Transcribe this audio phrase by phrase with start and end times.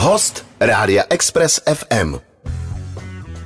[0.00, 2.14] Host Rádia Express FM.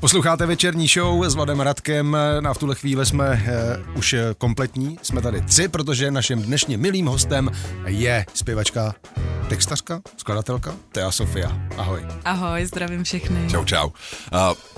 [0.01, 2.17] Posloucháte večerní show s Vladem Radkem.
[2.41, 3.43] Na v tuhle chvíli jsme
[3.89, 4.99] uh, už kompletní.
[5.03, 7.51] Jsme tady tři, protože naším dnešním milým hostem
[7.87, 8.95] je zpěvačka,
[9.55, 11.53] textařka, skladatelka Tea Sofia.
[11.77, 12.07] Ahoj.
[12.25, 13.51] Ahoj, zdravím všechny.
[13.51, 13.87] Čau, čau.
[13.87, 13.93] Uh,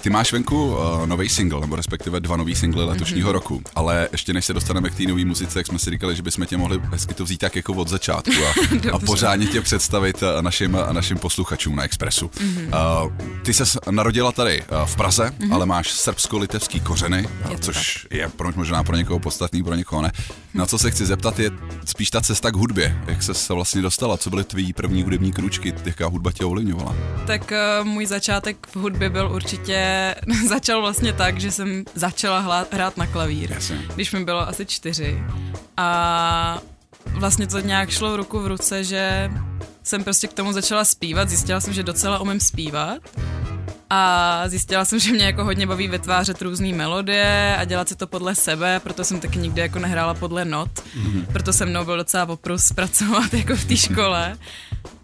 [0.00, 3.32] ty máš venku uh, nový single, nebo respektive dva nový singly letošního mm-hmm.
[3.32, 6.22] roku, ale ještě než se dostaneme k té nové muzice, jak jsme si říkali, že
[6.22, 8.54] bychom tě mohli hezky to vzít tak jako od začátku a,
[8.92, 12.26] a pořádně tě představit našim, našim posluchačům na Expressu.
[12.26, 13.04] Mm-hmm.
[13.04, 13.12] Uh,
[13.42, 15.54] ty se narodila tady uh, v Praze, mm-hmm.
[15.54, 18.18] ale máš srbsko-litevský kořeny, je což tak.
[18.18, 20.12] je pro, možná pro někoho podstatný, pro někoho ne.
[20.54, 21.50] Na co se chci zeptat je
[21.84, 23.02] spíš ta cesta k hudbě.
[23.06, 24.16] Jak se se vlastně dostala?
[24.16, 25.74] Co byly tvý první hudební kručky?
[25.84, 26.96] Jaká hudba tě ovlivňovala?
[27.26, 30.14] Tak uh, můj začátek v hudbě byl určitě,
[30.48, 33.82] začal vlastně tak, že jsem začala hrát, hrát na klavír, Jasně.
[33.94, 35.22] když mi bylo asi čtyři.
[35.76, 36.58] A
[37.06, 39.30] vlastně to nějak šlo ruku v ruce, že
[39.82, 42.98] jsem prostě k tomu začala zpívat, zjistila jsem, že docela umím zpívat
[43.90, 48.06] a zjistila jsem, že mě jako hodně baví vytvářet různé melodie a dělat si to
[48.06, 51.26] podle sebe, proto jsem taky nikdy jako nehrála podle not, mm-hmm.
[51.32, 54.36] proto se mnou byl docela oprus pracovat jako v té škole.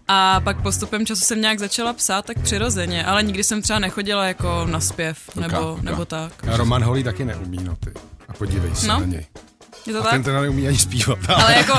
[0.07, 4.25] A pak postupem času jsem nějak začala psát tak přirozeně, ale nikdy jsem třeba nechodila
[4.25, 5.83] jako na zpěv nebo, okay, okay.
[5.85, 6.47] nebo tak.
[6.47, 7.91] A Roman Holý taky neumí noty.
[8.27, 8.99] A podívej se no.
[8.99, 9.25] na něj.
[9.87, 10.11] Je to a tak?
[10.11, 11.19] ten teda neumí ani zpívat.
[11.27, 11.73] Ale jako,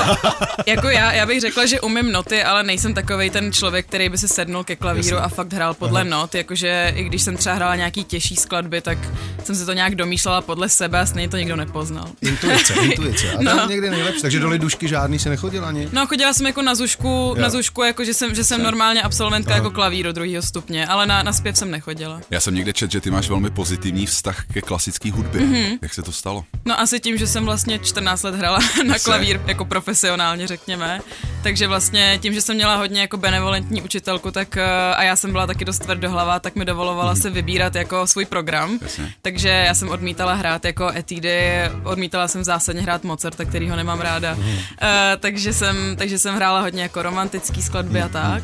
[0.65, 4.17] jako já, já bych řekla, že umím noty, ale nejsem takový ten člověk, který by
[4.17, 5.25] se sednul ke klavíru Jasně.
[5.25, 6.09] a fakt hrál podle Aha.
[6.09, 6.35] not.
[6.35, 8.97] Jakože i když jsem třeba hrála nějaký těžší skladby, tak
[9.43, 12.07] jsem si to nějak domýšlela podle sebe a stejně to nikdo nepoznal.
[12.21, 13.31] Intuice, intuice.
[13.31, 13.67] A no.
[13.69, 14.21] někdy nejlepší.
[14.21, 15.89] Takže do lidušky žádný se nechodila ani?
[15.91, 17.35] No, chodila jsem jako na zušku, jo.
[17.41, 19.57] na zušku jako že jsem, že jsem normálně absolventka Aha.
[19.57, 22.21] jako klavíru druhého stupně, ale na, na zpěv jsem nechodila.
[22.29, 25.41] Já jsem někde čet, že ty máš velmi pozitivní vztah ke klasické hudbě.
[25.41, 25.77] Mm-hmm.
[25.81, 26.43] Jak se to stalo?
[26.65, 30.99] No asi tím, že jsem vlastně 14 let hrala na klavír jako profesionálně, řekněme.
[31.43, 35.31] Takže vlastně tím, že jsem měla hodně jako benevolentní učitelku, tak eh, a já jsem
[35.31, 37.21] byla taky dost tvrdohlava, tak mi dovolovala mm.
[37.21, 38.79] se vybírat jako svůj program.
[38.81, 39.13] Jasně.
[39.21, 44.35] Takže já jsem odmítala hrát jako etidy, odmítala jsem zásadně hrát Mozarta, kterýho nemám ráda.
[44.35, 44.43] Mm.
[44.43, 44.57] Uh,
[45.19, 48.05] takže, jsem, takže jsem hrála hodně jako romantický skladby mm.
[48.05, 48.43] a tak.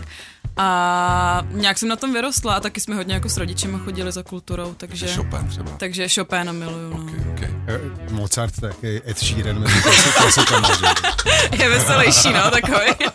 [0.58, 4.24] A nějak jsem na tom vyrostla a taky jsme hodně jako s rodičima chodili za
[4.24, 5.08] kulturou, takže...
[5.08, 5.72] Chopin třeba.
[5.78, 7.04] Takže Chopina miluju, no.
[7.04, 7.50] Okay, okay.
[7.68, 9.82] Eh, Mozart taky Ed Sheeran mezi
[10.18, 10.70] klasikama,
[11.60, 13.12] Je veselější, no, takový.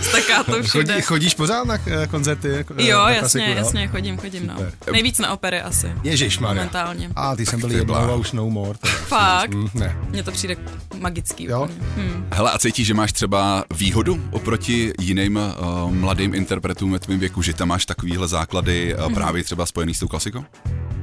[0.00, 0.92] Staká to všude.
[0.92, 2.48] Chodí, chodíš pořád na eh, koncerty?
[2.48, 4.56] Jako, jo, na jasně, klasiku, jasně, chodím, chodím, no.
[4.92, 5.92] Nejvíc na opery asi.
[6.02, 7.10] Ježíš Momentálně.
[7.16, 8.78] A ty jsem byl jednou a už no more.
[8.78, 8.94] Teda.
[8.94, 9.54] Fakt?
[9.54, 9.96] Mm, ne.
[10.08, 10.56] Mně to přijde
[10.98, 11.44] magický.
[11.44, 11.68] Jo?
[11.96, 12.28] Hmm.
[12.32, 17.42] Hele, a cítíš, že máš třeba výhodu oproti jiným uh, mladým interpretům ve tvém věku,
[17.42, 20.44] že tam máš takovýhle základy uh, právě třeba spojený s tou klasikou?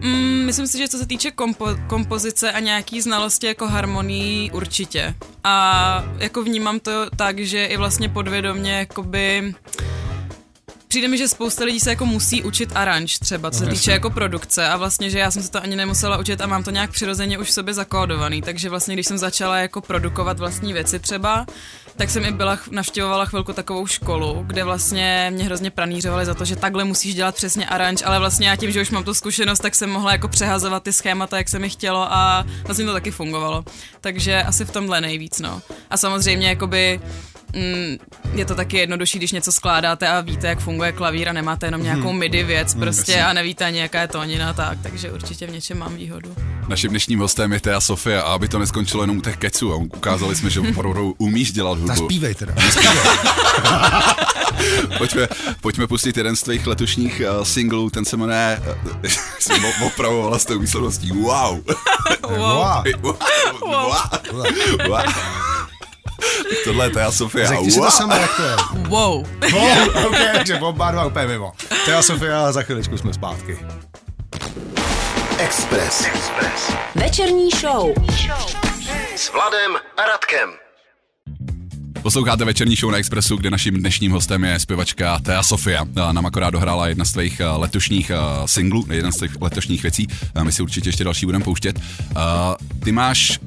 [0.01, 5.15] Mm, myslím si, že co se týče kompo- kompozice a nějaký znalosti jako harmonii určitě.
[5.43, 9.53] A jako vnímám to tak, že i vlastně podvědomě jakoby
[10.91, 14.09] přijde mi, že spousta lidí se jako musí učit aranž třeba, co se týče jako
[14.09, 16.91] produkce a vlastně, že já jsem se to ani nemusela učit a mám to nějak
[16.91, 21.45] přirozeně už v sobě zakódovaný, takže vlastně, když jsem začala jako produkovat vlastní věci třeba,
[21.95, 26.45] tak jsem i byla, navštěvovala chvilku takovou školu, kde vlastně mě hrozně pranířovali za to,
[26.45, 29.59] že takhle musíš dělat přesně aranž, ale vlastně já tím, že už mám tu zkušenost,
[29.59, 33.11] tak jsem mohla jako přehazovat ty schémata, jak se mi chtělo a vlastně to taky
[33.11, 33.63] fungovalo.
[34.01, 35.61] Takže asi v tomhle nejvíc, no.
[35.89, 37.01] A samozřejmě jakoby
[37.53, 37.97] mm,
[38.33, 41.83] je to taky jednodušší, když něco skládáte a víte, jak funguje klavír a nemáte jenom
[41.83, 42.19] nějakou hmm.
[42.19, 43.27] midi věc hmm, prostě hmm.
[43.27, 46.35] a nevíte ani, jaká je tónina, tak, takže určitě v něčem mám výhodu.
[46.67, 49.75] Naším dnešním hostem je Tea Sofia a aby to neskončilo jenom u těch keců a
[49.75, 51.87] ukázali jsme, že opravdu umíš dělat hudbu.
[51.87, 52.53] Zaspívej teda.
[54.97, 55.27] pojďme,
[55.61, 59.01] pojďme pustit jeden z tvých letošních uh, singlů, ten se jmenuje, uh,
[59.39, 61.59] jsem opravovala s tou výsledností, wow.
[62.21, 62.37] wow.
[62.37, 62.83] wow.
[63.01, 63.15] wow.
[63.61, 63.93] wow.
[64.31, 64.87] wow.
[64.87, 65.50] wow.
[66.63, 67.47] Tohle je Tea Sofia.
[67.47, 68.55] Řekni si to sama, jak to je.
[68.87, 69.25] Wow.
[69.51, 70.05] wow.
[70.05, 71.51] ok, takže oba dva úplně mimo.
[71.85, 73.57] Tea Sofia a za chviličku jsme zpátky.
[75.37, 76.05] Express.
[76.05, 76.71] Express.
[76.95, 77.93] Večerní show.
[79.15, 80.49] S Vladem a Radkem.
[82.01, 85.85] Posloucháte večerní show na Expressu, kde naším dnešním hostem je zpěvačka Tea Sofia.
[86.11, 88.11] Nám akorát dohrála jedna z tvých letošních
[88.45, 90.07] singlů, jedna z těch letošních věcí.
[90.43, 91.79] My si určitě ještě další budeme pouštět.
[92.83, 93.39] Ty máš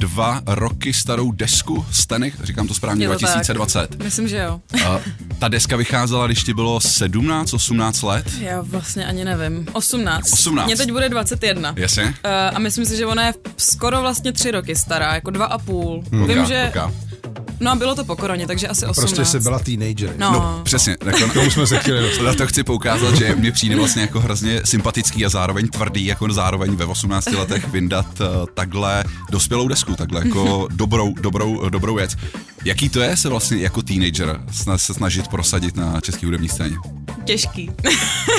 [0.00, 3.86] dva roky starou desku Steny, říkám to správně, to 2020.
[3.86, 4.02] Tak.
[4.02, 4.60] Myslím, že jo.
[4.86, 5.00] A
[5.38, 8.26] ta deska vycházela, když ti bylo 17, 18 let?
[8.40, 9.66] Já vlastně ani nevím.
[9.72, 10.32] 18.
[10.32, 10.66] 18.
[10.66, 11.74] Mně teď bude 21.
[11.76, 12.04] Jasně.
[12.04, 12.10] Uh,
[12.54, 16.04] a myslím si, že ona je skoro vlastně tři roky stará, jako dva a půl.
[16.12, 16.26] Hmm.
[16.26, 17.09] Vím, okay, že okay.
[17.60, 18.96] No a bylo to po koroně, takže asi 18.
[18.96, 20.14] Prostě jsi byla teenager.
[20.18, 20.96] No, no přesně.
[21.04, 22.22] Jako, k tomu jsme se chtěli dostat.
[22.22, 26.32] Na to chci poukázat, že mě přijde vlastně jako hrozně sympatický a zároveň tvrdý, jako
[26.32, 32.16] zároveň ve 18 letech vyndat uh, takhle dospělou desku, takhle jako dobrou, dobrou, dobrou věc.
[32.64, 34.40] Jaký to je se vlastně jako teenager
[34.76, 36.76] se snažit prosadit na české hudební scéně?
[37.24, 37.70] těžký.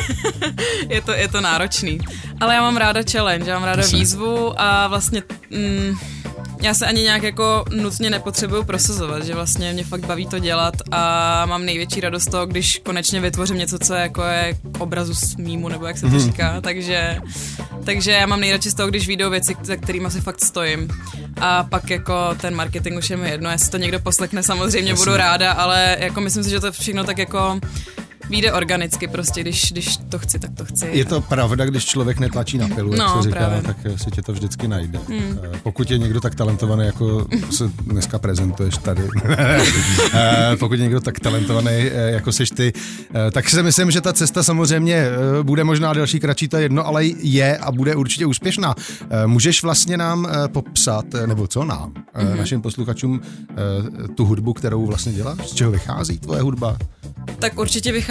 [0.90, 2.00] je, to, je to náročný.
[2.40, 4.00] Ale já mám ráda challenge, já mám ráda Jasně.
[4.00, 5.98] výzvu a vlastně mm,
[6.62, 10.74] já se ani nějak jako nutně nepotřebuju prosazovat, že vlastně mě fakt baví to dělat
[10.92, 15.16] a mám největší radost toho, když konečně vytvořím něco, co je jako je k obrazu
[15.16, 17.18] s mýmu, nebo jak se to říká, takže,
[17.86, 20.88] takže já mám nejradši z toho, když vyjdou věci, za kterými si fakt stojím.
[21.42, 25.18] A pak jako ten marketing už je mi jedno, jestli to někdo poslechne, samozřejmě budu
[25.18, 27.60] ráda, ale jako myslím si, že to všechno tak jako
[28.30, 30.88] vyjde organicky prostě, když, když to chci, tak to chci.
[30.92, 33.62] Je to pravda, když člověk netlačí na pilu, jak No, se říká, právě.
[33.62, 35.00] tak si tě to vždycky najde.
[35.10, 35.38] Hmm.
[35.64, 39.02] Pokud je někdo tak talentovaný, jako se dneska prezentuješ tady,
[40.14, 42.74] Eh, pokud je někdo tak talentovaný, eh, jako seš ty,
[43.28, 46.64] eh, tak si myslím, že ta cesta samozřejmě eh, bude možná delší, kratší, to je
[46.64, 48.76] jedno, ale je a bude určitě úspěšná.
[49.10, 52.38] Eh, Můžeš vlastně nám eh, popsat, eh, nebo co nám, mm-hmm.
[52.38, 53.56] našim posluchačům, eh,
[54.08, 55.38] tu hudbu, kterou vlastně děláš?
[55.50, 56.78] Z čeho vychází tvoje hudba?
[57.40, 58.11] Tak určitě vychází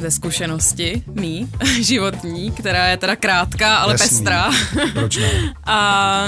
[0.00, 1.48] ze zkušenosti mý
[1.80, 4.08] životní, která je teda krátká, ale Jasný.
[4.08, 4.50] pestrá.
[4.92, 5.54] Proč ne?
[5.66, 6.24] A,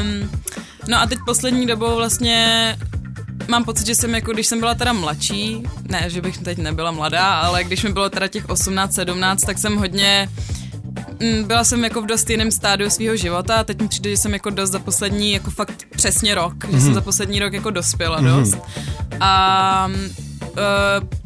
[0.88, 2.76] no a teď poslední dobou vlastně
[3.48, 6.90] mám pocit, že jsem jako, když jsem byla teda mladší, ne, že bych teď nebyla
[6.90, 10.28] mladá, ale když mi bylo teda těch 18, 17, tak jsem hodně
[11.20, 14.16] mm, byla jsem jako v dost jiném stádiu svého života a teď mi přijde, že
[14.16, 16.74] jsem jako dost za poslední, jako fakt přesně rok, mm-hmm.
[16.74, 18.38] že jsem za poslední rok jako dospěla mm-hmm.
[18.38, 18.58] dost.
[19.20, 19.90] A
[20.40, 21.20] uh,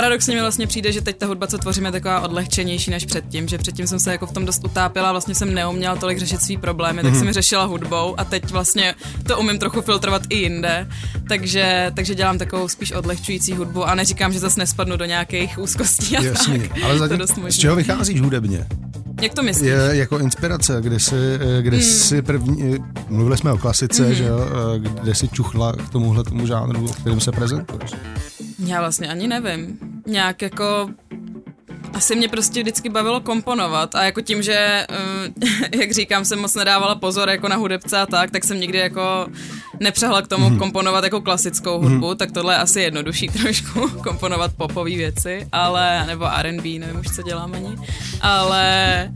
[0.00, 3.48] paradoxně mi vlastně přijde, že teď ta hudba, co tvořím, je taková odlehčenější než předtím,
[3.48, 6.56] že předtím jsem se jako v tom dost utápila, vlastně jsem neuměla tolik řešit svý
[6.56, 8.94] problémy, tak jsem je řešila hudbou a teď vlastně
[9.26, 10.88] to umím trochu filtrovat i jinde,
[11.28, 16.16] takže, takže dělám takovou spíš odlehčující hudbu a neříkám, že zase nespadnu do nějakých úzkostí
[16.16, 16.82] a Jasně, tak.
[16.84, 17.60] ale to zatím, dost z možný.
[17.60, 18.66] čeho vycházíš hudebně?
[19.22, 19.68] Jak to myslíš?
[19.68, 21.14] Je jako inspirace, kde jsi,
[21.60, 21.86] kde Hmm.
[21.86, 22.74] jsi první,
[23.08, 24.38] mluvili jsme o klasice, že jo,
[24.98, 27.90] kde jsi čuchla k tomuhle tomu žánru, o kterém se prezentuješ.
[28.66, 29.78] Já vlastně ani nevím.
[30.08, 30.88] Nějak jako
[31.94, 36.54] asi mě prostě vždycky bavilo komponovat a jako tím, že, eh, jak říkám, jsem moc
[36.54, 39.26] nedávala pozor jako na hudebce a tak, tak jsem nikdy jako
[39.80, 40.58] nepřehla k tomu mm.
[40.58, 42.16] komponovat jako klasickou hudbu, mm.
[42.16, 47.22] tak tohle je asi jednodušší trošku komponovat popové věci, ale, nebo R&B, nevím už, co
[47.22, 47.78] dělám ani,
[48.20, 49.12] ale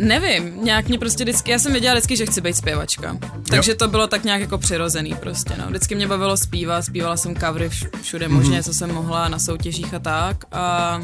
[0.00, 3.16] Nevím, nějak mě prostě vždycky, já jsem věděla vždycky, že chci být zpěvačka.
[3.50, 5.66] Takže to bylo tak nějak jako přirozený prostě, no.
[5.68, 9.94] Vždycky mě bavilo zpívat, zpívala jsem covery vš- všude možně, co jsem mohla na soutěžích
[9.94, 10.44] a tak.
[10.52, 11.00] A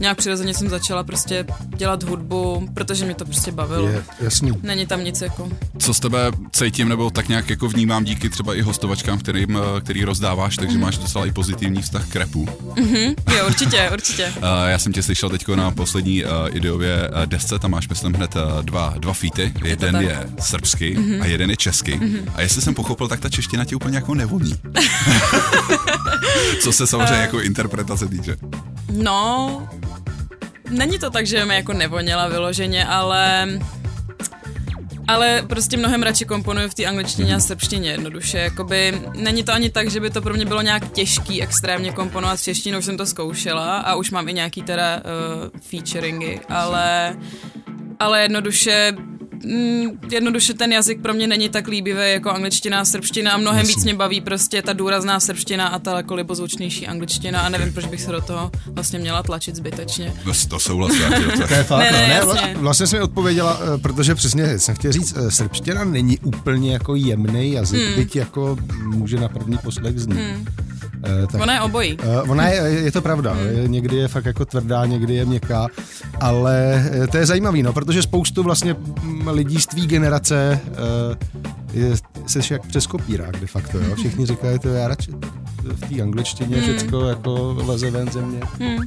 [0.00, 1.46] nějak přirozeně jsem začala prostě
[1.76, 3.88] dělat hudbu, protože mě to prostě bavilo.
[3.88, 4.52] Je jasný.
[4.62, 5.48] Není tam nic jako...
[5.78, 6.18] Co z tebe
[6.52, 10.78] cítím, nebo tak nějak jako vnímám díky třeba i hostovačkám, kterým, eh, který rozdáváš, takže
[10.78, 12.48] máš docela i pozitivní vztah k repu.
[13.36, 14.32] Jo, určitě, určitě.
[14.36, 18.35] Uh, já jsem tě slyšel teď na poslední uh, ideově desce, tam máš myslím hned
[18.62, 21.22] dva, dva featy, jeden je srbský mm-hmm.
[21.22, 21.92] a jeden je český.
[21.92, 22.32] Mm-hmm.
[22.34, 24.52] A jestli jsem pochopil, tak ta čeština tě úplně jako nevoní.
[26.62, 28.36] Co se samozřejmě jako interpretace týče.
[28.92, 29.68] No,
[30.70, 33.48] není to tak, že mi jako nevoněla vyloženě, ale
[35.08, 38.38] ale prostě mnohem radši komponuju v té angličtině a srbštině jednoduše.
[38.38, 42.40] Jakoby není to ani tak, že by to pro mě bylo nějak těžký extrémně komponovat
[42.40, 47.16] s češtinou, už jsem to zkoušela a už mám i nějaký teda uh, featuringy, ale,
[48.00, 48.92] ale jednoduše
[49.44, 53.66] mm, jednoduše ten jazyk pro mě není tak líbivý jako angličtina a srbština a mnohem
[53.66, 57.86] víc mě baví prostě ta důrazná srbština a ta jako libozvučnější angličtina a nevím, proč
[57.86, 60.12] bych se do toho vlastně měla tlačit zbytečně.
[60.26, 61.02] No, to souhlasím.
[61.48, 62.40] To je fakt, Ne, ne, ne, ne, jasně.
[62.54, 66.72] vla- vlastně jsi mi odpověděla, eh, protože přesně jsem chtěl říct, eh, srbština není úplně
[66.72, 67.94] jako jemný jazyk, hmm.
[67.94, 70.18] byť jako může na první poslech znít.
[70.18, 70.46] Hmm.
[71.32, 71.98] Tak, Ona je obojí.
[71.98, 73.72] Uh, ona je, je to pravda, hmm.
[73.72, 75.66] někdy je fakt jako tvrdá, někdy je měkká,
[76.20, 80.60] ale eh, to je zajímavý, no, protože spoustu vlastně mm, lidí z tvý generace
[81.72, 81.92] je,
[82.26, 83.94] seš jak přes kopírák de facto, jo?
[83.96, 85.12] všichni říkají, to já radši
[85.74, 86.64] v té angličtině Hmm.
[86.76, 88.40] všecko jako leze ven ze mě,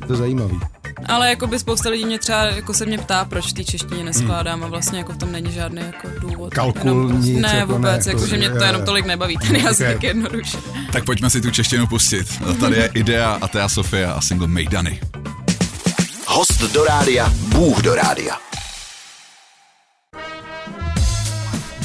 [0.08, 0.60] to je zajímavý.
[1.06, 4.64] Ale jako by spousta lidí mě třeba jako se mě ptá, proč té češtině neskládám
[4.64, 6.54] a vlastně jako v tom není žádný jako důvod.
[6.54, 9.38] Kalkul, Jenom prostě- nic, ne, jako vůbec, ne, jako, že mě to jenom tolik nebaví,
[9.38, 10.04] ten jazyk Ok.
[10.04, 10.58] jednoduše.
[10.92, 12.28] tak pojďme si tu češtinu pustit.
[12.60, 15.00] Tady je Idea a Tea Sofia a single Mejdany.
[16.28, 18.38] Host do rádia, Bůh do rádia.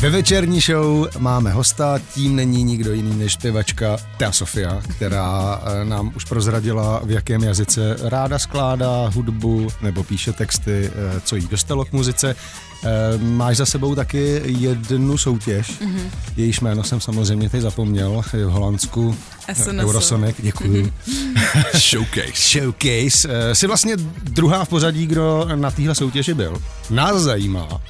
[0.05, 5.85] Ve večerní show máme hosta, tím není nikdo jiný než zpěvačka Tea Sofia, která eh,
[5.85, 11.47] nám už prozradila, v jakém jazyce ráda skládá hudbu nebo píše texty, eh, co jí
[11.47, 12.37] dostalo k muzice.
[12.85, 16.11] Eh, Máš za sebou taky jednu soutěž, mm-hmm.
[16.37, 19.17] jejíž jméno jsem samozřejmě teď zapomněl, je v Holandsku.
[19.53, 19.85] SNS.
[19.85, 20.93] Eurosonic, děkuji.
[21.73, 22.33] Showcase.
[22.35, 23.29] Showcase.
[23.31, 26.63] Eh, Jsi vlastně druhá v pořadí, kdo na téhle soutěži byl.
[26.91, 27.81] Nás zajímá,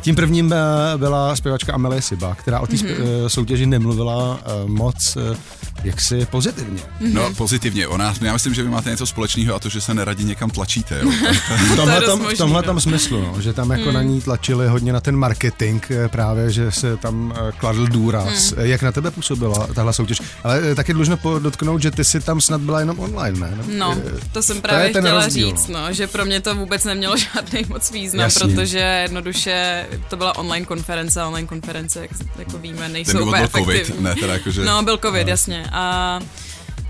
[0.00, 0.56] tím prvním eh,
[0.98, 3.26] byla zpěvačka Amelie Siba, která o té mm-hmm.
[3.26, 5.16] soutěži nemluvila eh, moc.
[5.16, 5.36] eh,
[5.84, 6.82] jaksi pozitivně.
[7.12, 7.86] No, pozitivně.
[7.88, 11.00] Ona, já myslím, že vy máte něco společného a to, že se neradi někam tlačíte.
[11.02, 11.10] Jo.
[11.72, 12.66] V tomhle, tom, v tomhle no.
[12.66, 13.94] tom smyslu, no, že tam jako Hmm.
[13.94, 18.52] na ní tlačili hodně na ten marketing eh, právě, že se tam eh, kladl důraz.
[18.52, 18.66] Hmm.
[18.66, 20.18] Jak na tebe působila tahle soutěž?
[20.44, 23.50] Ale eh, taky dlužno podotknout, že ty si tam snad byla jenom online, ne?
[23.78, 26.84] No, Eh, to jsem právě ten chtěla rozdíl, říct, no, že pro mě to vůbec
[26.84, 28.54] nemělo žádný moc význam, Jasně.
[28.54, 29.69] protože jednoduše
[30.08, 33.76] to byla online konference a online konference, jak jako víme, nejsou Ten úplně byl covid,
[33.76, 34.04] efektivní.
[34.04, 34.64] ne teda jako, že...
[34.64, 35.66] No, byl covid, jasně.
[35.72, 36.20] A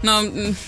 [0.02, 0.22] No,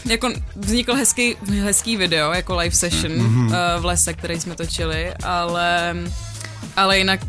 [0.04, 3.48] jako vznikl hezký, hezký video, jako live session Mhm.
[3.48, 3.80] mm-hmm.
[3.80, 5.96] v lese, který jsme točili, ale,
[6.76, 7.20] ale jinak,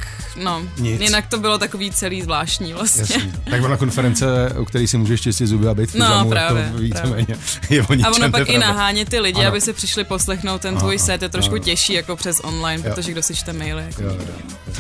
[0.44, 1.02] no, Nic.
[1.02, 3.02] jinak to bylo takový celý zvláštní vlastně.
[3.02, 3.32] Jasně.
[3.50, 4.26] Tak byla konference,
[4.60, 7.36] u které si můžeš čistit zuby a být v No, pyžamu, právě, to víceméně
[7.70, 9.48] je o A ničem, ono to je pak i nahánět ty lidi, Ano.
[9.48, 11.64] aby se přišli poslechnout ten Ano, tvůj set, je trošku ano.
[11.64, 12.94] těžší jako přes online, Jo.
[12.96, 13.84] protože kdo si čte maily.
[13.84, 14.26] Jako Jo, jo.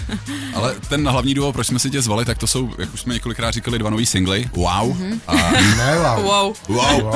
[0.53, 3.13] Ale ten hlavní důvod, proč jsme si tě zvali, tak to jsou, jak už jsme
[3.13, 4.49] několikrát říkali, dva nový singly.
[4.53, 4.97] Wow.
[4.97, 5.21] Mhm.
[5.27, 5.33] A
[5.77, 6.23] Ne, wow.
[6.23, 6.55] Wow.
[6.67, 7.01] wow.
[7.03, 7.15] Wow.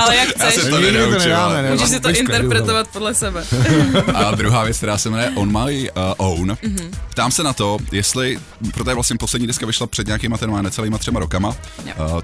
[0.00, 0.62] Ale jak Já chceš.
[0.62, 1.18] se to nenaučil.
[1.18, 1.70] nedáme, ale-?
[1.70, 3.44] Můžeš si to interpretovat podle sebe.
[4.14, 6.46] A druhá věc, která se jmenuje On My uh, Own.
[6.62, 6.74] Mhm.
[6.76, 6.90] Mm-hmm.
[7.10, 8.38] Ptám se na to, jestli,
[8.74, 11.54] protože vlastně poslední deska vyšla před nějakýma tenma necelýma třema rokama, uh,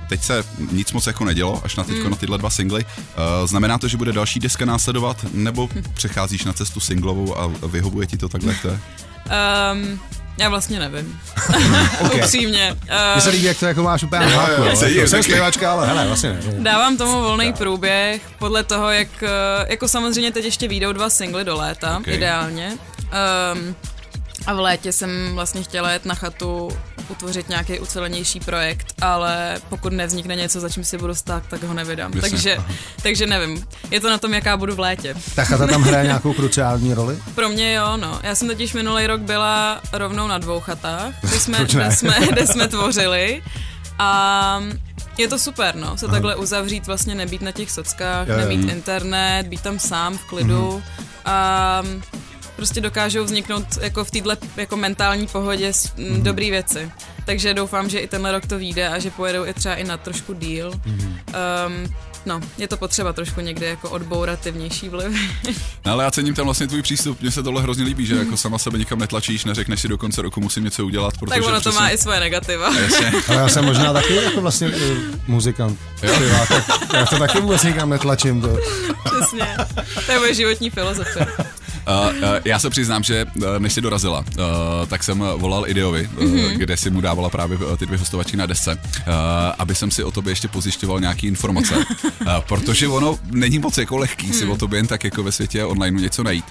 [0.09, 2.11] teď se nic moc jako nedělo, až na teďko Mm.
[2.11, 2.85] na tyhle dva singly.
[2.85, 8.07] Uh, znamená to, že bude další deska následovat, nebo přecházíš na cestu singlovou a vyhovuje
[8.07, 8.81] ti to takhle, jak to je?
[9.73, 10.01] Um,
[10.39, 11.21] já vlastně nevím.
[12.01, 12.15] Ok.
[12.25, 12.77] Upřímně.
[13.15, 14.63] Mně se Uh, líbí, jak to jako máš úplně na háku.
[15.07, 16.41] Jsem zpěvačka, ale hele, vlastně ne.
[16.59, 19.29] dávám tomu volný průběh podle toho, jak, eh,
[19.69, 22.07] jako samozřejmě teď ještě výjdou dva singly do léta, Ok.
[22.09, 22.73] ideálně.
[23.53, 23.75] Um,
[24.47, 26.71] a v létě jsem vlastně chtěla jet na chatu,
[27.11, 31.75] utvořit nějaký ucelenější projekt, ale pokud nevznikne něco, za čím si budu stát, tak ho
[31.75, 32.13] nevydám.
[32.15, 32.31] Jasně.
[32.31, 32.59] Takže,
[33.03, 33.67] takže nevím.
[33.91, 35.15] Je to na tom, jaká budu v létě.
[35.35, 37.19] Ta chata tam hraje nějakou kruciální roli?
[37.35, 38.21] Pro mě jo, no.
[38.23, 42.47] Já jsem totiž minulý rok byla rovnou na dvou chatách, kde jsme, kde jsme, kde
[42.47, 43.43] jsme tvořili.
[43.99, 44.63] A
[45.19, 48.41] je to super, no, se takhle uzavřít, vlastně nebýt na těch sockách, Jo, jo.
[48.41, 50.83] nemít internet, být tam sám v klidu
[51.25, 51.83] a
[52.61, 56.91] prostě dokážou vzniknout jako v této jako mentální pohodě s, mm, dobrý věci.
[57.27, 59.97] Takže doufám, že i tenhle rok to vyjde a že pojedou i třeba i na
[59.97, 60.73] trošku díl.
[60.87, 61.95] Um,
[62.27, 65.19] no, je to potřeba trošku někde jako odbourat ty vnější vlivy.
[65.87, 68.37] No, ale já cením tam vlastně tvůj přístup, mně se tohle hrozně líbí, že jako
[68.37, 71.61] sama sebe nikam netlačíš, neřekneš si do konce roku musím něco udělat, protože tak ono
[71.61, 72.75] to přesně- má i svoje negativa.
[72.79, 73.13] Jasně.
[73.29, 74.75] Ale já jsem možná taky jako vlastně uh,
[75.27, 75.79] muzikant.
[76.03, 76.13] Jo?
[76.13, 76.65] Já, tak,
[76.95, 78.41] já to taky vůbec nikam netlačím.
[78.41, 78.59] To.
[79.05, 79.57] Přesně.
[80.07, 81.27] To je moje životní filozofie.
[81.89, 84.25] Uh, uh, já se přiznám, že uh, než jsi dorazila,
[84.87, 86.51] tak jsem volal Ideovi, mm-hmm.
[86.57, 88.79] kde si mu dávala právě ty dvě hostovačky na desce,
[89.59, 91.75] aby jsem si o tobě ještě pozjišťoval nějaké informace.
[92.49, 96.01] Protože ono není moc jako lehký si o tobě jen tak jako ve světě online
[96.01, 96.45] něco najít.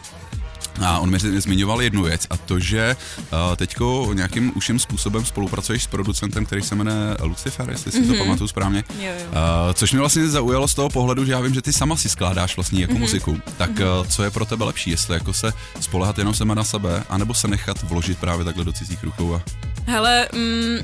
[0.81, 5.83] A on mi zmiňoval jednu věc a to, že uh, teďko nějakým uším způsobem spolupracuješ
[5.83, 8.17] s producentem, který se jmenuje Lucifer, jestli si mm-hmm.
[8.17, 8.83] to pamatuju správně.
[8.99, 9.25] Jo, jo.
[9.31, 12.09] Uh, což mě vlastně zaujalo z toho pohledu, že já vím, že ty sama si
[12.09, 12.99] skládáš vlastně jako mm-hmm.
[12.99, 13.41] muziku.
[13.57, 17.03] Tak uh, co je pro tebe lepší, jestli jako se spolehat jenom sama na sebe,
[17.09, 19.41] anebo se nechat vložit právě takhle do cizích rukou a
[19.89, 20.77] Hele, mm,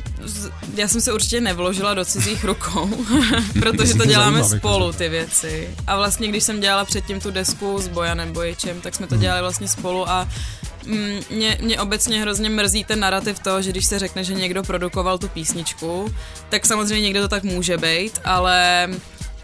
[0.76, 3.06] já jsem se určitě nevložila do cizích rukou,
[3.60, 5.70] protože to děláme spolu ty věci.
[5.88, 9.42] A vlastně, když jsem dělala předtím tu desku s Bojanem Bojičem, tak jsme to dělali
[9.42, 10.28] vlastně spolu a
[10.86, 14.64] mm, mě, mě obecně hrozně mrzí ten narrativ toho, že když se řekne, že někdo
[14.64, 16.14] produkoval tu písničku,
[16.50, 18.88] tak samozřejmě někdo to tak může být, ale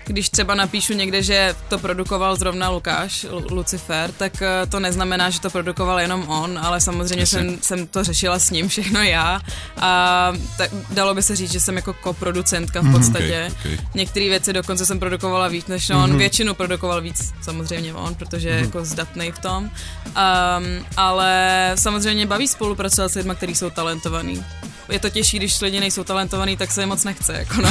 [0.06, 5.30] když třeba napíšu někde, že to produkoval zrovna Lukáš, Lu- Lucifer, tak eh, to neznamená,
[5.30, 7.40] že to produkoval jenom on, ale samozřejmě Jasně.
[7.40, 9.42] jsem, jsem to řešila s ním všechno já
[9.82, 13.52] a tak dalo by se říct, že jsem jako koproducentka v podstatě.
[13.64, 13.96] Mhm, ok, ok.
[13.96, 18.60] Některé věci dokonce jsem produkovala víc než on, většinu produkoval víc samozřejmě on, protože je
[18.60, 19.64] jako zdatný v tom.
[19.64, 24.46] Um, ale samozřejmě baví spolupracovat s lidmi, kteří jsou talentovaní.
[24.92, 27.34] Je to těžší, když lidi nejsou talentovaní, tak se jim moc nechce.
[27.34, 27.70] Jako no.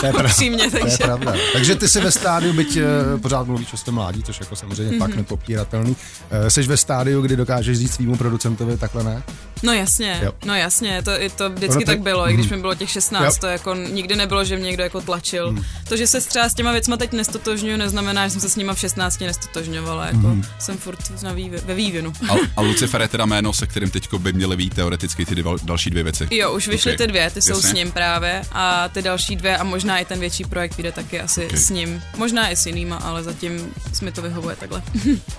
[0.00, 0.22] To je, pravda.
[0.24, 0.96] Upřímně, to je takže.
[0.96, 1.34] pravda.
[1.52, 4.82] Takže ty jsi ve stádiu, byť eh, pořád mluvíš o svém mládí, což jako samozřejmě
[4.82, 4.90] mm-hmm.
[4.90, 4.98] Mhm.
[4.98, 5.96] fakt nepopíratelný.
[6.30, 9.22] Eh, Jsi ve stádiu, kdy dokážeš říct svýmu producentovi takhle ne?
[9.62, 10.32] No jasně, Jo.
[10.44, 13.40] no jasně, to, to vždycky Ono tak bylo, i když mi bylo těch 16, Jo.
[13.40, 15.54] to jako nikdy nebylo, že mě někdo jako tlačil.
[15.88, 18.74] To, že se třeba s těma věcma teď nestotožňuju, neznamená, že jsem se s nima
[18.74, 22.12] v 16 nestotožňovala, jako jsem furt na vývi, ve vývinu.
[22.30, 25.58] A, a Lucifer je teda jméno, se kterým teďko by měly být teoreticky ty dval,
[25.62, 26.28] další dvě věci.
[26.30, 27.70] Jo, už vyšly Ok, ty dvě, ty jsou jasně.
[27.70, 31.20] s ním právě a ty další dvě a možná i ten větší projekt vyjde taky
[31.20, 31.56] asi Ok.
[31.56, 32.02] s ním.
[32.16, 34.82] Možná i s jinýma, ale zatím mi to vyhovuje takhle.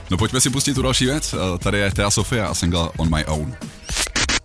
[0.10, 1.34] No pojďme si pustit tu další věc.
[1.34, 3.56] Uh, Tady je Thea Sofia a single On My Own.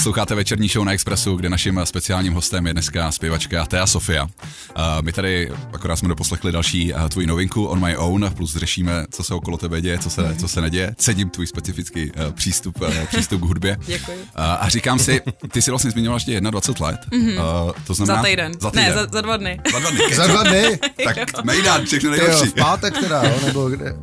[0.00, 4.24] Posloucháte večerní show na Expressu, kde naším speciálním hostem je dneska zpěvačka Thea Sofia.
[4.24, 4.30] Uh,
[5.00, 9.22] my tady akorát jsme doposlechli další uh, tvoji novinku On My Own, plus řešíme, co
[9.22, 10.94] se okolo tebe děje, co se, co se neděje.
[10.98, 12.78] Cením tvůj specifický uh, přístup,
[13.08, 13.76] přístup k hudbě.
[13.86, 14.24] Děkuji.
[14.34, 15.20] A říkám si,
[15.52, 17.00] ty jsi vlastně zmiňovala, že je 21 let.
[17.12, 17.72] Mm-hmm.
[17.86, 18.52] To znamená, Za týden.
[18.60, 18.86] Za týden.
[18.86, 19.60] Ne, za, za dva dny.
[19.72, 20.14] za dva dny.
[20.14, 20.78] Za dva dny?
[21.04, 22.50] tak Mejdan, všechno Ty jo, nejlepší.
[22.50, 23.96] v pátek teda, jo, nebo kde?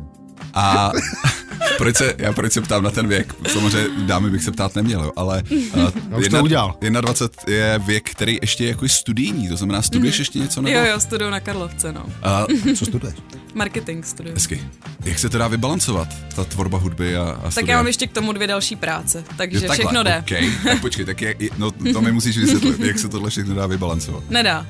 [0.54, 0.92] A
[1.78, 3.34] proč se, já proč se ptám na ten věk?
[3.52, 5.42] Samozřejmě dámy bych se ptát neměl, jo, ale
[6.12, 6.76] uh, už to udělal.
[7.00, 10.20] 21 je věk, který ještě je jako studijní, to znamená, studuješ mm.
[10.20, 10.78] ještě něco nebo?
[10.78, 12.04] Jo, jo, studuju na Karlovce, no.
[12.04, 13.14] Uh, Co studuješ?
[13.54, 14.34] Marketing studuju.
[14.34, 14.60] hezky.
[15.04, 17.72] Jak se to dá vybalancovat, ta tvorba hudby a, a Tak studia?
[17.72, 20.18] já mám ještě k tomu dvě další práce, takže Jo, takhle, všechno jde.
[20.18, 20.50] Okay.
[20.64, 24.30] Tak počkej, tak je, no, to mi musíš vysvětlit, jak se tohle všechno dá vybalancovat.
[24.30, 24.66] Nedá.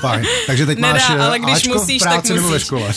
[0.00, 0.24] Fajn.
[0.46, 2.66] Takže teď Nedá, máš eh, ale když Ačko musíš, v práci tak nebo ve musíš.
[2.66, 2.92] škole.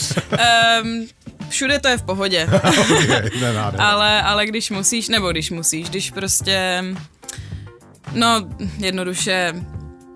[0.82, 1.06] Um,
[1.48, 2.48] všude to je v pohodě.
[2.68, 3.30] okay,
[3.78, 6.84] ale, ale když musíš, nebo když musíš, když prostě,
[8.12, 9.54] no jednoduše,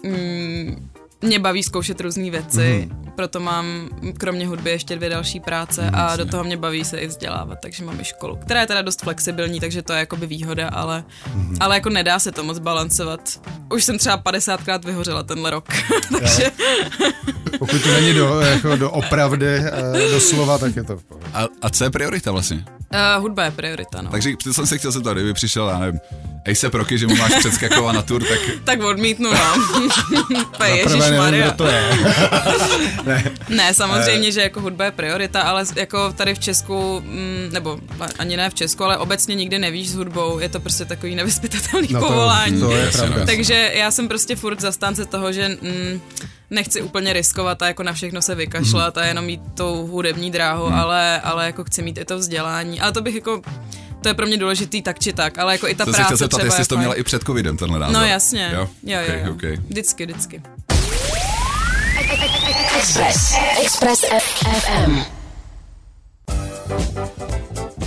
[0.05, 0.91] mm,
[1.23, 3.02] mě baví zkoušet různé věci, mm.
[3.17, 3.89] Proto mám
[4.19, 7.85] kromě hudby ještě dvě další práce a do toho mě baví se i vzdělávat, takže
[7.85, 11.05] mám i školu, která je teda dost flexibilní, takže to je jakoby výhoda, ale,
[11.35, 11.57] mm.
[11.61, 13.21] ale jako nedá se to moc balancovat.
[13.71, 15.69] Už jsem třeba 50krát vyhořela tenhle rok,
[16.21, 16.51] takže
[17.59, 21.27] Pokud to není do, jako do opravdy, eh, do slova, tak je to v pohodě.
[21.35, 22.65] A, a co je priorita vlastně?
[22.93, 24.11] uh, hudba je priorita, no.
[24.11, 26.01] Takže přece jsem se chtěl zeptat, kdyby přišel, já nevím,
[26.51, 30.67] Ace Proky, že mu máš předskakovat na tur, tak Tak odmítnu, no.
[30.67, 31.51] Ježišmarja.
[31.57, 31.99] to je.
[33.07, 33.25] Ne.
[33.49, 37.79] Ne, samozřejmě, že jako hudba je priorita, ale jako tady v Česku, mm, nebo
[38.19, 41.89] ani ne v Česku, ale obecně nikdy nevíš s hudbou, je to prostě takový nevyspytatelný
[41.91, 42.61] No to- povolání.
[42.61, 43.17] to je pravda.
[43.21, 43.27] no.
[43.27, 46.01] Takže já jsem prostě furt zastánce toho, že mm,
[46.51, 50.65] nechci úplně riskovat a jako na všechno se vykašlat a jenom mít tou hudební dráhu,
[50.67, 50.75] Hmm.
[50.79, 52.81] ale, ale jako chci mít i to vzdělání.
[52.81, 53.43] Ale to bych jako,
[54.03, 56.07] to je pro mě důležitý tak či tak, ale jako i ta to se práce
[56.07, 57.95] chtěl zeptat, třeba jestli jsi to měla i před covidem, tenhle názor.
[57.95, 59.33] No jasně, Jo, jo, jo, okay, jo.
[59.33, 59.57] okay.
[59.69, 60.43] Vždycky, vždycky.
[62.13, 63.35] Express.
[63.59, 65.07] Express FM.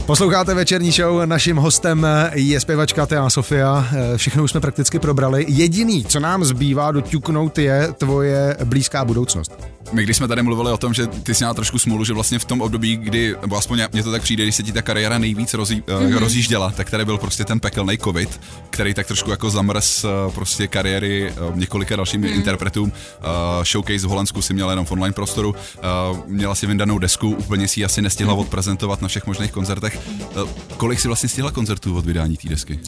[0.05, 3.88] Posloucháte večerní show, naším hostem je zpěvačka Tea Sofia.
[3.93, 5.45] Eh, Všechno už jsme prakticky probrali.
[5.47, 9.51] Jediný, co nám zbývá doťuknout, je tvoje blízká budoucnost.
[9.91, 12.39] My když jsme tady mluvili o tom, že ty jsi měla trošku smůlu, že vlastně
[12.39, 15.17] v tom období, kdy, nebo aspoň mně to tak přijde, když se ti ta kariéra
[15.17, 16.17] nejvíc rozjí, mm-hmm.
[16.17, 20.67] rozjížděla, tak tady byl prostě ten pekelný covid, který tak trošku jako zamrz eh, prostě
[20.67, 22.27] kariéry několika dalším mm.
[22.27, 22.91] interpretům.
[22.91, 27.30] Uh, showcase v Holandsku si měla jenom v online prostoru, uh, měla si vyndanou desku,
[27.30, 29.94] úplně si ji asi nestihla odprezentovat na všech možných koncertech.
[30.43, 32.79] Uh, kolik si vlastně stihla koncertů od vydání té desky?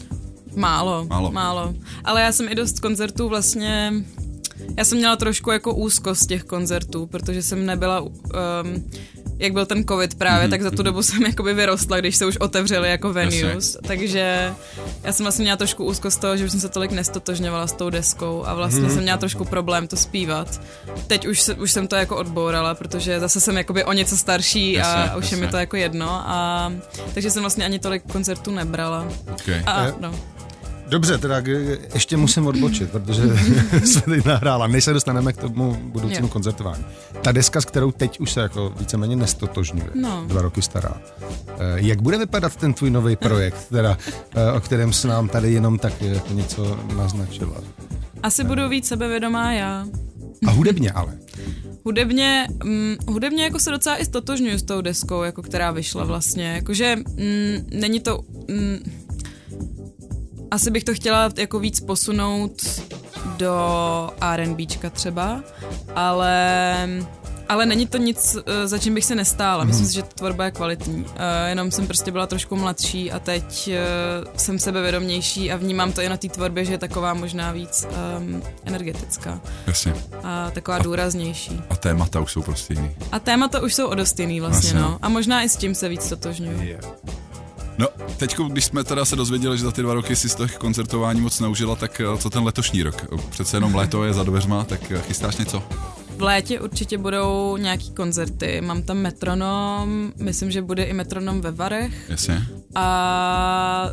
[0.56, 1.30] Málo, Málo.
[1.30, 1.74] málo, málo.
[2.04, 3.92] Ale já jsem i dost koncertů vlastně...
[4.78, 8.00] Já jsem měla trošku jako úzkost těch koncertů, protože jsem nebyla...
[8.00, 8.12] Um,
[9.38, 10.50] jak byl ten covid právě, mm-hmm.
[10.50, 13.42] tak za tu dobu jsem jakoby vyrostla, když se už otevřely jako venues.
[13.74, 13.80] Jasně.
[13.88, 14.52] Takže
[15.04, 17.72] já jsem vlastně měla trošku úzkost z toho, že už jsem se tolik nestotožňovala s
[17.72, 18.94] tou deskou a vlastně mm-hmm.
[18.94, 20.60] jsem měla trošku problém to zpívat.
[21.06, 24.72] Teď už, se, už jsem to jako odbourala, protože zase jsem jakoby o něco starší
[24.72, 25.36] Jasně, a už je jasně.
[25.36, 26.10] mi to jako jedno.
[26.10, 26.72] A,
[27.14, 29.08] takže jsem vlastně ani tolik koncertů nebrala.
[29.32, 29.62] Okay.
[29.66, 30.14] A, Eh, no.
[30.88, 31.42] Dobře, teda
[31.94, 33.22] ještě musím odbočit, protože
[33.84, 36.84] jsme teď nahrála, než se dostaneme k tomu budoucímu koncertování.
[37.22, 40.24] Ta deska, s kterou teď už se jako víceméně nestotožňuje, No.
[40.26, 41.00] dva roky stará.
[41.48, 43.98] Eh, Jak bude vypadat ten tvůj nový projekt, teda,
[44.34, 47.54] eh, o kterém se nám tady jenom tak jako něco naznačila?
[48.22, 49.86] Asi budu víc sebevědomá já.
[50.46, 51.18] A hudebně ale.
[51.84, 56.52] Hudebně, mm, hudebně jako se docela i stotožňuju s tou deskou, jako která vyšla vlastně.
[56.52, 58.20] Jakože mm, není to...
[58.48, 58.78] Mm,
[60.50, 62.62] asi bych to chtěla jako víc posunout
[63.36, 65.42] do R&Bčka třeba,
[65.94, 66.88] ale
[67.48, 69.64] ale není to nic, eh, za čím bych se nestála.
[69.64, 71.06] Myslím si, že ta tvorba je kvalitní.
[71.16, 73.80] Eh, Jenom jsem prostě byla trošku mladší a teď eh,
[74.36, 77.86] jsem sebevědomější a vnímám to i na té tvorbě, že je taková možná víc
[78.18, 79.94] um, energetická Jasně.
[80.24, 81.60] a taková důraznější.
[81.70, 82.90] A témata už jsou prostě jiný.
[83.12, 84.82] A témata už jsou o dost jiný vlastně, Asi, no.
[84.82, 84.98] no.
[85.02, 86.78] A možná i s tím se víc totožňuju.
[87.78, 87.86] No,
[88.16, 91.20] teď, když jsme teda se dozvěděli, že za ty dva roky si z těch koncertování
[91.20, 93.06] moc neužila, tak eh, co ten letošní rok?
[93.30, 95.62] Přece jenom léto je za dveřma, tak eh, chystáš něco?
[96.18, 98.60] V létě určitě budou nějaký koncerty.
[98.60, 101.94] Mám tam metronom, myslím, že bude i metronom ve Varech.
[102.08, 102.42] Jasně.
[102.74, 103.90] A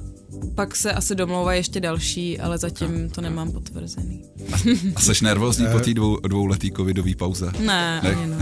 [0.56, 4.24] pak se asi domlouvají ještě další, ale zatím to nemám potvrzený.
[4.96, 7.52] A jsi nervózní po té dvou, dvouletý covidový pauze?
[7.60, 8.10] Ne, Ne.
[8.12, 8.38] ani ne.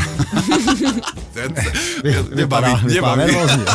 [2.36, 3.32] Vypadá, baví, mě vypadá baví.
[3.32, 3.64] nervózně.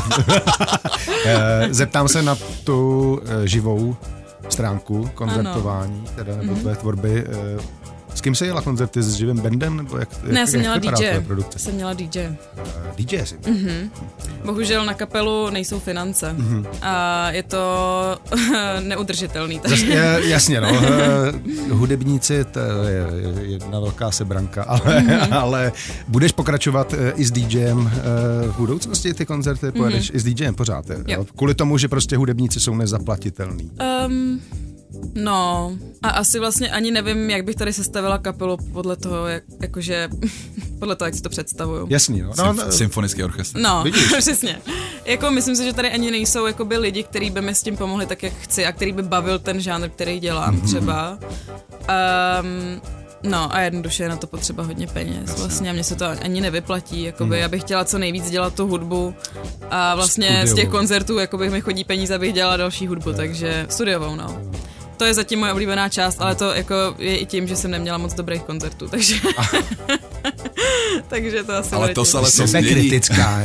[1.26, 3.96] Eh, Zeptám se na tu eh, živou
[4.48, 7.24] stránku koncertování, teda nebo tvé tvorby.
[8.18, 9.02] Eh, S kým se jela koncerty?
[9.02, 9.76] S živým bandem?
[9.76, 11.20] Nebo jak, Ne, jak, jsem měla DJ.
[11.26, 11.58] produkce?
[11.58, 12.28] Jsem měla DJ.
[12.96, 13.36] DJ si.
[13.50, 13.90] Mhm.
[14.44, 16.32] Bohužel na kapelu nejsou finance.
[16.32, 16.66] Mhm.
[16.82, 17.58] A je to
[18.80, 19.60] neudržitelný.
[19.68, 20.68] Zas, je, jasně, no.
[20.82, 22.98] eh, Hudebníci, to je
[23.38, 25.32] je jedna velká sebranka, ale, Mhm.
[25.32, 25.72] ale
[26.08, 30.54] budeš pokračovat eh, i s DJem eh, v budoucnosti ty koncerty, pojedeš i s DJem
[30.54, 30.84] pořád.
[31.06, 31.26] Jo.
[31.36, 33.70] Kvůli tomu, že prostě hudebníci jsou nezaplatitelní.
[34.06, 34.40] Um,
[35.22, 40.08] no, a asi vlastně ani nevím, jak bych tady sestavila kapelu podle toho, jak, jakože,
[40.78, 41.86] podle toho, jak si to představuju.
[41.90, 42.28] Jasný, no.
[42.38, 43.60] no, Symf- no Symfonický orchestr.
[43.60, 44.12] No, Vidíš?
[44.18, 44.58] přesně.
[45.04, 48.06] Jako myslím si, že tady ani nejsou jakoby lidi, kteří by mi s tím pomohli
[48.06, 50.66] tak, jak chci a který by bavil ten žánr, který dělám Mhm.
[50.66, 51.18] třeba.
[52.42, 52.80] Um,
[53.22, 56.40] no a jednoduše je na to potřeba hodně peněz vlastně a mně se to ani
[56.40, 57.38] nevyplatí, jakoby Mhm.
[57.38, 59.14] já bych chtěla co nejvíc dělat tu hudbu
[59.70, 60.70] a vlastně z těch Studiovou.
[60.70, 64.40] koncertů jakoby mi chodí peníze, abych dělala další hudbu, takže studiovou, no.
[64.98, 67.98] To je zatím moje oblíbená část, ale to jako je i tím, že jsem neměla
[67.98, 69.14] moc dobrých koncertů, takže...
[71.08, 72.68] takže to asi Ale to se ale to změní.
[72.68, 73.40] kritická.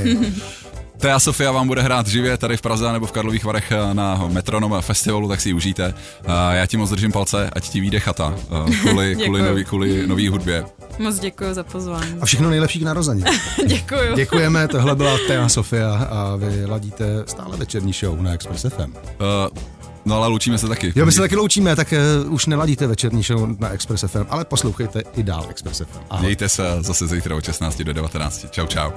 [0.97, 4.27] Thea Sofia vám bude hrát živě tady v Praze nebo v Karlových Varech eh, na
[4.27, 5.93] Metronom festivalu, tak si ji užijte.
[6.27, 10.07] A Já ti moc držím palce, ať ti vyjde chata eh, kvůli, kvůli, nový, kvůli
[10.07, 10.65] nový hudbě.
[10.99, 12.17] Moc děkuji za pozvání.
[12.21, 13.25] A všechno nejlepší k narozeně.
[13.67, 14.15] Děkuji.
[14.15, 18.81] Děkujeme, tohle byla Thea Sofia a vy ladíte stále večerní show na Express FM.
[18.81, 19.57] Uh,
[20.05, 20.93] no ale loučíme se taky.
[20.95, 21.93] Jo, my se taky loučíme, tak
[22.25, 25.99] uh, už neladíte večerní show na Express FM, ale poslouchejte i dál Express FM.
[26.09, 26.25] Ahoj.
[26.25, 28.45] Mějte se zase zítra od 16 do 19.
[28.51, 28.91] Čau, čau.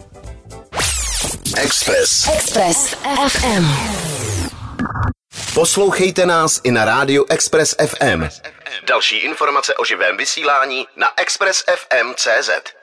[1.57, 2.29] Express.
[2.35, 2.95] Express
[3.29, 3.67] FM.
[5.55, 8.25] Poslouchejte nás i na rádiu Express FM.
[8.89, 12.76] Další informace o živém vysílání na expressfm.cz.